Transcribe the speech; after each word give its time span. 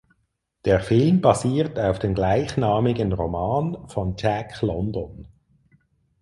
Der 0.65 0.79
Film 0.79 1.21
basiert 1.21 1.79
auf 1.79 1.99
dem 1.99 2.15
gleichnamigen 2.15 3.13
Roman 3.13 3.87
von 3.87 4.15
Jack 4.17 4.59
London. 4.63 5.27